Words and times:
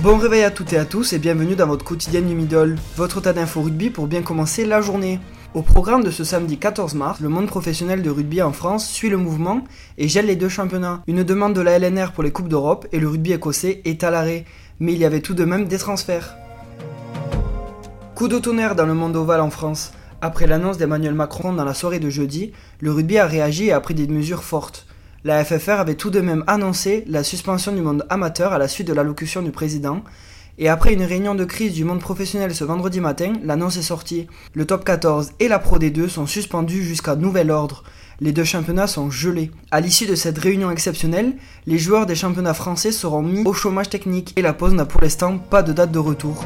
Bon 0.00 0.16
réveil 0.16 0.44
à 0.44 0.52
toutes 0.52 0.72
et 0.72 0.78
à 0.78 0.84
tous 0.84 1.12
et 1.12 1.18
bienvenue 1.18 1.56
dans 1.56 1.66
votre 1.66 1.84
quotidien 1.84 2.20
du 2.20 2.32
Middle, 2.32 2.76
votre 2.94 3.20
tas 3.20 3.32
d'infos 3.32 3.62
rugby 3.62 3.90
pour 3.90 4.06
bien 4.06 4.22
commencer 4.22 4.64
la 4.64 4.80
journée. 4.80 5.18
Au 5.54 5.62
programme 5.62 6.04
de 6.04 6.12
ce 6.12 6.22
samedi 6.22 6.56
14 6.56 6.94
mars, 6.94 7.18
le 7.20 7.28
monde 7.28 7.48
professionnel 7.48 8.00
de 8.00 8.08
rugby 8.08 8.40
en 8.40 8.52
France 8.52 8.88
suit 8.88 9.08
le 9.08 9.16
mouvement 9.16 9.64
et 9.96 10.06
gèle 10.06 10.26
les 10.26 10.36
deux 10.36 10.48
championnats. 10.48 11.02
Une 11.08 11.24
demande 11.24 11.52
de 11.54 11.60
la 11.60 11.80
LNR 11.80 12.12
pour 12.12 12.22
les 12.22 12.30
Coupes 12.30 12.48
d'Europe 12.48 12.86
et 12.92 13.00
le 13.00 13.08
rugby 13.08 13.32
écossais 13.32 13.82
est 13.84 14.04
à 14.04 14.12
l'arrêt, 14.12 14.44
mais 14.78 14.92
il 14.92 14.98
y 15.00 15.04
avait 15.04 15.20
tout 15.20 15.34
de 15.34 15.44
même 15.44 15.66
des 15.66 15.78
transferts. 15.78 16.36
Coup 18.14 18.28
de 18.28 18.38
tonnerre 18.38 18.76
dans 18.76 18.86
le 18.86 18.94
monde 18.94 19.16
ovale 19.16 19.40
en 19.40 19.50
France. 19.50 19.90
Après 20.20 20.46
l'annonce 20.46 20.78
d'Emmanuel 20.78 21.14
Macron 21.14 21.52
dans 21.52 21.64
la 21.64 21.74
soirée 21.74 21.98
de 21.98 22.08
jeudi, 22.08 22.52
le 22.78 22.92
rugby 22.92 23.18
a 23.18 23.26
réagi 23.26 23.66
et 23.66 23.72
a 23.72 23.80
pris 23.80 23.94
des 23.94 24.06
mesures 24.06 24.44
fortes. 24.44 24.87
La 25.24 25.44
FFR 25.44 25.80
avait 25.80 25.96
tout 25.96 26.10
de 26.10 26.20
même 26.20 26.44
annoncé 26.46 27.02
la 27.08 27.24
suspension 27.24 27.72
du 27.72 27.82
monde 27.82 28.06
amateur 28.08 28.52
à 28.52 28.58
la 28.58 28.68
suite 28.68 28.86
de 28.86 28.92
l'allocution 28.92 29.42
du 29.42 29.50
président. 29.50 30.04
Et 30.58 30.68
après 30.68 30.92
une 30.92 31.02
réunion 31.02 31.34
de 31.34 31.44
crise 31.44 31.72
du 31.74 31.84
monde 31.84 31.98
professionnel 31.98 32.54
ce 32.54 32.62
vendredi 32.62 33.00
matin, 33.00 33.32
l'annonce 33.42 33.76
est 33.78 33.82
sortie. 33.82 34.28
Le 34.54 34.64
top 34.64 34.84
14 34.84 35.32
et 35.40 35.48
la 35.48 35.58
Pro 35.58 35.78
D2 35.78 36.08
sont 36.08 36.26
suspendus 36.26 36.84
jusqu'à 36.84 37.16
nouvel 37.16 37.50
ordre. 37.50 37.82
Les 38.20 38.30
deux 38.30 38.44
championnats 38.44 38.86
sont 38.86 39.10
gelés. 39.10 39.50
À 39.72 39.80
l'issue 39.80 40.06
de 40.06 40.14
cette 40.14 40.38
réunion 40.38 40.70
exceptionnelle, 40.70 41.34
les 41.66 41.78
joueurs 41.78 42.06
des 42.06 42.14
championnats 42.14 42.54
français 42.54 42.92
seront 42.92 43.22
mis 43.22 43.42
au 43.44 43.52
chômage 43.52 43.90
technique 43.90 44.34
et 44.36 44.42
la 44.42 44.52
pause 44.52 44.74
n'a 44.74 44.84
pour 44.84 45.00
l'instant 45.00 45.38
pas 45.38 45.64
de 45.64 45.72
date 45.72 45.90
de 45.90 45.98
retour. 45.98 46.44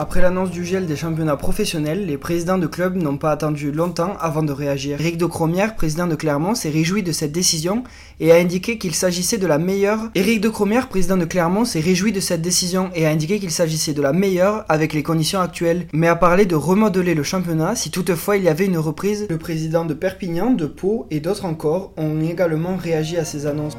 Après 0.00 0.20
l'annonce 0.20 0.52
du 0.52 0.64
gel 0.64 0.86
des 0.86 0.94
championnats 0.94 1.36
professionnels, 1.36 2.06
les 2.06 2.18
présidents 2.18 2.56
de 2.56 2.68
clubs 2.68 2.94
n'ont 2.94 3.16
pas 3.16 3.32
attendu 3.32 3.72
longtemps 3.72 4.16
avant 4.20 4.44
de 4.44 4.52
réagir. 4.52 5.00
Eric 5.00 5.16
de 5.16 5.26
Cromière, 5.26 5.74
président 5.74 6.06
de 6.06 6.14
Clermont, 6.14 6.54
s'est 6.54 6.70
réjoui 6.70 7.02
de 7.02 7.10
cette 7.10 7.32
décision 7.32 7.82
et 8.20 8.30
a 8.30 8.36
indiqué 8.36 8.78
qu'il 8.78 8.94
s'agissait 8.94 9.38
de 9.38 9.46
la 9.48 9.58
meilleure. 9.58 10.10
Eric 10.14 10.40
de 10.40 10.48
Cromière, 10.48 10.88
président 10.88 11.16
de 11.16 11.24
Clermont, 11.24 11.64
s'est 11.64 11.80
réjoui 11.80 12.12
de 12.12 12.20
cette 12.20 12.42
décision 12.42 12.90
et 12.94 13.06
a 13.06 13.10
indiqué 13.10 13.40
qu'il 13.40 13.50
s'agissait 13.50 13.92
de 13.92 14.00
la 14.00 14.12
meilleure 14.12 14.64
avec 14.68 14.92
les 14.92 15.02
conditions 15.02 15.40
actuelles, 15.40 15.88
mais 15.92 16.06
a 16.06 16.14
parlé 16.14 16.46
de 16.46 16.54
remodeler 16.54 17.16
le 17.16 17.24
championnat 17.24 17.74
si 17.74 17.90
toutefois 17.90 18.36
il 18.36 18.44
y 18.44 18.48
avait 18.48 18.66
une 18.66 18.78
reprise. 18.78 19.26
Le 19.28 19.36
président 19.36 19.84
de 19.84 19.94
Perpignan, 19.94 20.52
de 20.52 20.66
Pau 20.66 21.08
et 21.10 21.18
d'autres 21.18 21.44
encore 21.44 21.92
ont 21.96 22.20
également 22.20 22.76
réagi 22.76 23.16
à 23.16 23.24
ces 23.24 23.46
annonces. 23.46 23.76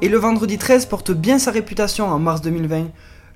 Et 0.00 0.08
le 0.08 0.16
vendredi 0.16 0.56
13 0.56 0.86
porte 0.86 1.12
bien 1.12 1.38
sa 1.38 1.50
réputation 1.50 2.06
en 2.06 2.18
mars 2.18 2.40
2020. 2.40 2.86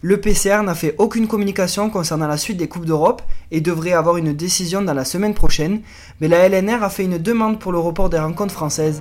Le 0.02 0.20
PCR 0.20 0.62
n'a 0.62 0.74
fait 0.74 0.94
aucune 0.98 1.26
communication 1.26 1.88
concernant 1.88 2.28
la 2.28 2.36
suite 2.36 2.58
des 2.58 2.68
Coupes 2.68 2.84
d'Europe 2.84 3.22
et 3.50 3.62
devrait 3.62 3.92
avoir 3.94 4.18
une 4.18 4.34
décision 4.34 4.82
dans 4.82 4.92
la 4.92 5.06
semaine 5.06 5.32
prochaine, 5.32 5.80
mais 6.20 6.28
la 6.28 6.46
LNR 6.48 6.82
a 6.82 6.90
fait 6.90 7.04
une 7.04 7.16
demande 7.16 7.58
pour 7.58 7.72
le 7.72 7.78
report 7.78 8.10
des 8.10 8.18
rencontres 8.18 8.52
françaises. 8.52 9.00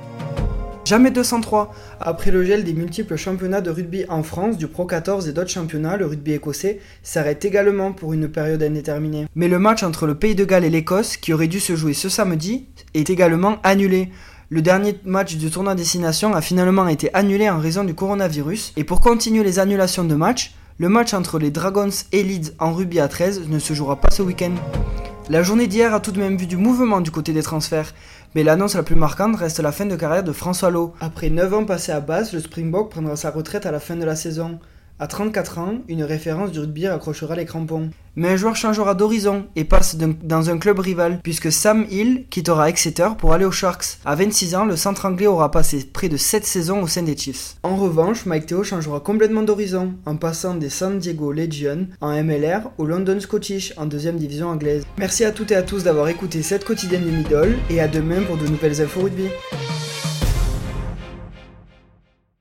Jamais 0.85 1.11
203 1.11 1.73
Après 1.99 2.31
le 2.31 2.45
gel 2.45 2.63
des 2.63 2.73
multiples 2.73 3.17
championnats 3.17 3.59
de 3.59 3.71
rugby 3.71 4.05
en 4.07 4.23
France, 4.23 4.57
du 4.57 4.67
Pro 4.67 4.85
14 4.85 5.27
et 5.27 5.33
d'autres 5.33 5.49
championnats, 5.49 5.97
le 5.97 6.05
rugby 6.05 6.31
écossais 6.31 6.79
s'arrête 7.03 7.43
également 7.43 7.91
pour 7.91 8.13
une 8.13 8.29
période 8.29 8.63
indéterminée. 8.63 9.25
Mais 9.35 9.49
le 9.49 9.59
match 9.59 9.83
entre 9.83 10.05
le 10.05 10.16
Pays 10.16 10.35
de 10.35 10.45
Galles 10.45 10.63
et 10.63 10.69
l'Écosse, 10.69 11.17
qui 11.17 11.33
aurait 11.33 11.47
dû 11.47 11.59
se 11.59 11.75
jouer 11.75 11.93
ce 11.93 12.07
samedi, 12.07 12.67
est 12.93 13.09
également 13.09 13.57
annulé. 13.63 14.11
Le 14.49 14.61
dernier 14.61 14.97
match 15.03 15.35
du 15.35 15.49
tournoi 15.49 15.75
destination 15.75 16.33
a 16.35 16.41
finalement 16.41 16.88
été 16.88 17.13
annulé 17.13 17.49
en 17.49 17.59
raison 17.59 17.83
du 17.83 17.95
coronavirus, 17.95 18.71
et 18.77 18.85
pour 18.85 19.01
continuer 19.01 19.43
les 19.43 19.59
annulations 19.59 20.05
de 20.05 20.16
matchs, 20.16 20.53
le 20.77 20.89
match 20.89 21.13
entre 21.13 21.39
les 21.39 21.51
Dragons 21.51 21.89
et 22.11 22.21
Leeds 22.21 22.51
en 22.59 22.73
rugby 22.73 22.99
à 22.99 23.07
13 23.07 23.47
ne 23.47 23.59
se 23.59 23.73
jouera 23.73 23.95
pas 23.95 24.11
ce 24.11 24.21
week-end. 24.21 24.51
La 25.29 25.41
journée 25.41 25.67
d'hier 25.67 25.93
a 25.93 26.01
tout 26.01 26.11
de 26.11 26.19
même 26.19 26.35
vu 26.35 26.47
du 26.47 26.57
mouvement 26.57 26.99
du 26.99 27.11
côté 27.11 27.31
des 27.31 27.43
transferts, 27.43 27.93
mais 28.35 28.43
l'annonce 28.43 28.75
la 28.75 28.83
plus 28.83 28.95
marquante 28.95 29.37
reste 29.37 29.61
la 29.61 29.71
fin 29.71 29.85
de 29.85 29.95
carrière 29.95 30.23
de 30.23 30.33
François 30.33 30.69
Lowe. 30.69 30.93
Après 30.99 31.29
9 31.29 31.53
ans 31.53 31.65
passés 31.65 31.93
à 31.93 32.01
base, 32.01 32.33
le 32.33 32.41
Springbok 32.41 32.91
prendra 32.91 33.15
sa 33.15 33.31
retraite 33.31 33.65
à 33.65 33.71
la 33.71 33.79
fin 33.79 33.95
de 33.95 34.03
la 34.03 34.17
saison. 34.17 34.59
À 34.97 35.07
34 35.07 35.57
ans, 35.57 35.73
une 35.89 36.03
référence 36.03 36.53
du 36.53 36.59
rugby 36.61 36.88
accrochera 36.88 37.35
les 37.35 37.43
crampons. 37.43 37.89
Mais 38.15 38.29
un 38.29 38.38
joueur 38.38 38.55
changera 38.55 38.93
d'horizon 38.93 39.45
et 39.57 39.65
passe 39.65 39.97
dans 39.97 40.50
un 40.50 40.57
club 40.57 40.79
rival, 40.79 41.19
puisque 41.22 41.51
Sam 41.51 41.85
Hill 41.91 42.23
quittera 42.29 42.69
Exeter 42.69 43.09
pour 43.17 43.33
aller 43.33 43.44
aux 43.44 43.51
Sharks. 43.51 43.97
À 44.06 44.16
26 44.16 44.56
ans, 44.56 44.63
le 44.63 44.78
centre 44.78 45.06
anglais 45.06 45.28
aura 45.28 45.51
passé 45.51 45.85
près 45.91 46.07
de 46.07 46.16
7 46.16 46.45
saisons 46.45 46.81
au 46.81 46.88
sein 46.88 47.03
des 47.03 47.17
Chiefs. 47.17 47.57
En 47.63 47.75
revanche, 47.75 48.25
Mike 48.25 48.45
Theo 48.45 48.63
changera 48.63 49.01
complètement 49.01 49.41
d'horizon, 49.41 49.95
en 50.06 50.16
passant 50.16 50.56
des 50.56 50.69
San 50.69 50.97
Diego 50.97 51.33
Legion 51.33 51.88
en 52.00 52.12
MLR 52.23 52.72
au 52.77 52.85
London 52.85 53.19
Scottish 53.19 53.73
en 53.75 53.88
deuxième 53.88 54.16
division 54.16 54.47
anglaise. 54.47 54.85
Merci 54.97 55.25
à 55.25 55.33
toutes 55.33 55.51
et 55.51 55.56
à 55.57 55.63
tous 55.63 55.83
d'avoir 55.83 56.07
écouté 56.07 56.41
cette 56.41 56.63
quotidienne 56.63 57.03
du 57.03 57.12
Middle, 57.12 57.57
et 57.69 57.81
à 57.81 57.89
demain 57.89 58.22
pour 58.22 58.38
de 58.38 58.47
nouvelles 58.47 58.81
infos 58.81 59.01
rugby. 59.01 59.25